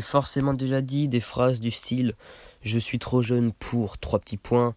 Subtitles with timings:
[0.00, 2.14] forcément déjà dit des phrases du style
[2.62, 4.74] Je suis trop jeune pour trois petits points.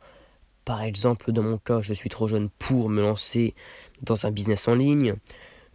[0.66, 3.54] Par exemple, dans mon cas, je suis trop jeune pour me lancer
[4.02, 5.16] dans un business en ligne.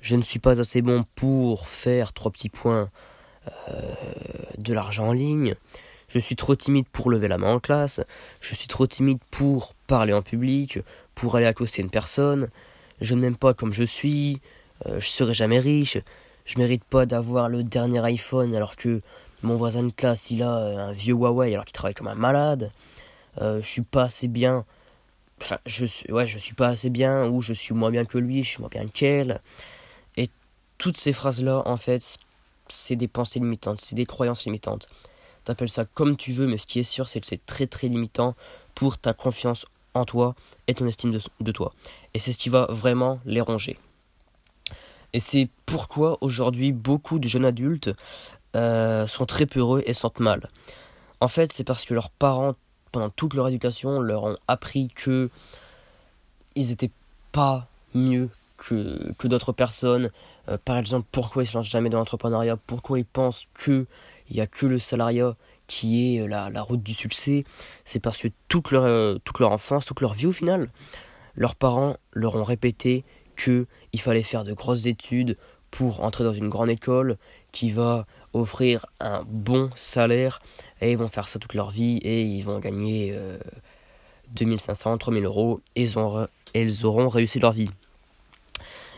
[0.00, 2.90] Je ne suis pas assez bon pour faire trois petits points
[3.68, 3.94] euh,
[4.58, 5.54] de l'argent en ligne.
[6.08, 8.00] Je suis trop timide pour lever la main en classe.
[8.40, 10.80] Je suis trop timide pour parler en public,
[11.14, 12.48] pour aller accoster une personne.
[13.00, 14.40] Je ne m'aime pas comme je suis.
[14.86, 15.98] Euh, je serai jamais riche.
[16.46, 19.02] Je mérite pas d'avoir le dernier iPhone alors que
[19.42, 22.14] mon voisin de classe il a euh, un vieux Huawei alors qu'il travaille comme un
[22.14, 22.72] malade.
[23.40, 24.64] Euh, je suis pas assez bien.
[25.40, 28.18] Enfin, je suis, ouais, je suis pas assez bien ou je suis moins bien que
[28.18, 29.40] lui, je suis moins bien qu'elle.
[30.16, 30.28] Et
[30.78, 32.18] toutes ces phrases-là, en fait,
[32.68, 34.88] c'est des pensées limitantes, c'est des croyances limitantes.
[35.44, 37.88] T'appelles ça comme tu veux, mais ce qui est sûr, c'est que c'est très très
[37.88, 38.34] limitant
[38.74, 39.64] pour ta confiance
[39.94, 40.34] en toi
[40.66, 41.72] et ton estime de toi.
[42.12, 43.78] Et c'est ce qui va vraiment les ronger.
[45.12, 47.90] Et c'est pourquoi aujourd'hui beaucoup de jeunes adultes
[48.56, 50.48] euh, sont très peureux et sentent mal.
[51.20, 52.54] En fait, c'est parce que leurs parents,
[52.92, 55.30] pendant toute leur éducation, leur ont appris que
[56.56, 56.90] ils n'étaient
[57.32, 60.10] pas mieux que, que d'autres personnes.
[60.48, 63.86] Euh, par exemple, pourquoi ils se lancent jamais dans l'entrepreneuriat, pourquoi ils pensent qu'il
[64.30, 65.36] n'y a que le salariat
[65.66, 67.44] qui est la, la route du succès?
[67.84, 70.70] C'est parce que toute leur, euh, toute leur enfance, toute leur vie au final,
[71.36, 73.04] leurs parents leur ont répété
[73.36, 75.36] qu'il fallait faire de grosses études
[75.70, 77.16] pour entrer dans une grande école
[77.52, 80.40] qui va offrir un bon salaire
[80.80, 83.16] et ils vont faire ça toute leur vie et ils vont gagner
[84.34, 85.84] 2500, euh, 3000 euros et
[86.54, 87.70] ils auront réussi leur vie.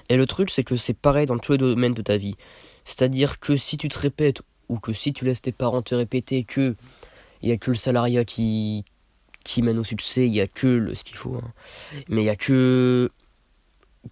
[0.08, 2.36] Et le truc c'est que c'est pareil dans tous les domaines de ta vie.
[2.84, 6.44] C'est-à-dire que si tu te répètes ou que si tu laisses tes parents te répéter
[6.44, 6.74] que
[7.42, 8.84] il n'y a que le salariat qui,
[9.44, 11.52] qui mène au succès, il n'y a que le, ce qu'il faut, hein.
[12.08, 13.10] mais il n'y a que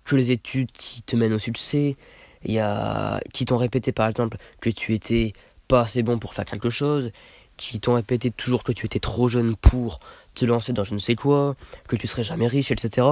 [0.04, 1.96] que les études qui te mènent au succès,
[2.44, 5.32] il y a qui t'ont répété par exemple que tu étais
[5.68, 7.12] pas assez bon pour faire quelque chose,
[7.56, 10.00] qui t'ont répété toujours que tu étais trop jeune pour
[10.34, 11.56] te lancer dans je ne sais quoi,
[11.88, 13.06] que tu serais jamais riche, etc.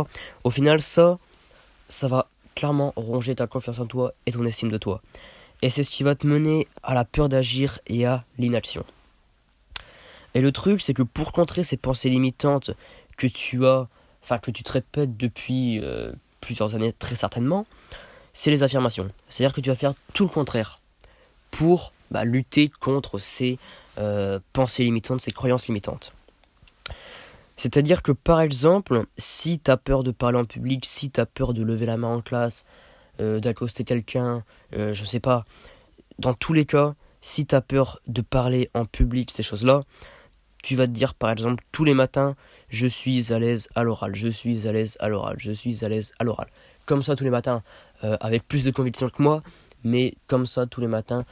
[0.44, 1.18] Au final, ça,
[1.88, 5.02] ça va clairement ronger ta confiance en toi et ton estime de toi.
[5.62, 8.84] Et c'est ce qui va te mener à la peur d'agir et à l'inaction.
[10.34, 12.70] Et le truc, c'est que pour contrer ces pensées limitantes
[13.16, 13.88] que tu as,
[14.22, 17.66] enfin que tu te répètes depuis euh, plusieurs années très certainement,
[18.38, 19.10] c'est les affirmations.
[19.28, 20.78] C'est-à-dire que tu vas faire tout le contraire
[21.50, 23.58] pour bah, lutter contre ces
[23.98, 26.12] euh, pensées limitantes, ces croyances limitantes.
[27.56, 31.26] C'est-à-dire que par exemple, si tu as peur de parler en public, si tu as
[31.26, 32.64] peur de lever la main en classe,
[33.18, 34.44] euh, d'accoster quelqu'un,
[34.76, 35.44] euh, je sais pas,
[36.20, 39.82] dans tous les cas, si tu as peur de parler en public, ces choses-là,
[40.62, 42.36] tu vas te dire par exemple tous les matins,
[42.68, 45.88] je suis à l'aise à l'oral, je suis à l'aise à l'oral, je suis à
[45.88, 46.46] l'aise à l'oral.
[46.86, 47.62] Comme ça tous les matins,
[48.04, 49.40] euh, avec plus de conviction que moi,
[49.84, 51.24] mais comme ça tous les matins,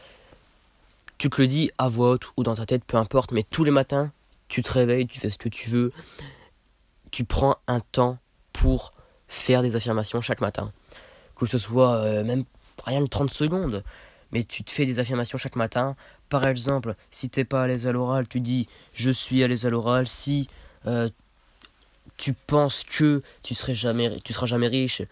[1.18, 3.64] tu te le dis à voix haute ou dans ta tête, peu importe, mais tous
[3.64, 4.10] les matins,
[4.48, 5.90] tu te réveilles, tu fais ce que tu veux,
[7.10, 8.18] tu prends un temps
[8.52, 8.92] pour
[9.28, 10.72] faire des affirmations chaque matin.
[11.34, 12.44] Que ce soit euh, même
[12.84, 13.82] rien de 30 secondes,
[14.32, 15.96] mais tu te fais des affirmations chaque matin.
[16.28, 19.66] Par exemple, si t'es pas à l'aise à l'oral, tu dis je suis à l'aise
[19.66, 20.08] à l'oral.
[20.08, 20.48] Si
[20.86, 21.08] euh,
[22.16, 25.02] tu penses que tu serais jamais, tu seras jamais riche,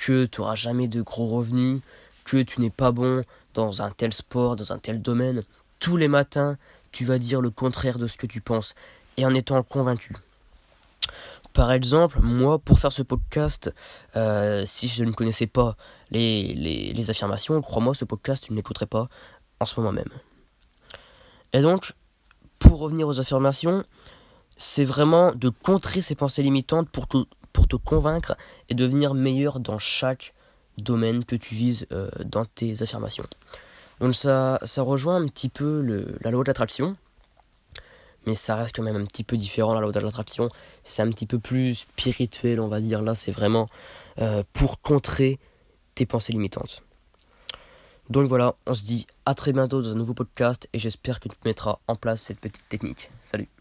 [0.00, 1.82] que tu auras jamais de gros revenus,
[2.24, 3.22] que tu n'es pas bon
[3.52, 5.44] dans un tel sport, dans un tel domaine,
[5.78, 6.56] tous les matins,
[6.90, 8.74] tu vas dire le contraire de ce que tu penses
[9.18, 10.16] et en étant convaincu.
[11.52, 13.74] Par exemple, moi, pour faire ce podcast,
[14.16, 15.76] euh, si je ne connaissais pas
[16.10, 19.08] les, affirmations, crois-moi, ce podcast, tu ne l'écouterais pas
[19.60, 20.08] en ce moment même.
[21.52, 21.92] Et donc,
[22.58, 23.84] pour revenir aux affirmations,
[24.56, 27.18] c'est vraiment de contrer ces pensées limitantes pour te,
[27.52, 28.36] pour te convaincre
[28.68, 30.34] et devenir meilleur dans chaque
[30.78, 33.26] domaine que tu vises euh, dans tes affirmations.
[34.00, 36.96] Donc ça, ça rejoint un petit peu le, la loi de l'attraction,
[38.26, 40.48] mais ça reste quand même un petit peu différent la loi de l'attraction.
[40.84, 43.02] C'est un petit peu plus spirituel, on va dire.
[43.02, 43.68] Là, c'est vraiment
[44.18, 45.38] euh, pour contrer
[45.94, 46.82] tes pensées limitantes.
[48.08, 51.28] Donc voilà, on se dit à très bientôt dans un nouveau podcast et j'espère que
[51.28, 53.10] tu mettras en place cette petite technique.
[53.22, 53.59] Salut